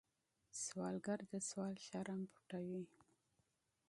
[0.63, 2.85] سوالګر د سوال شرم پټوي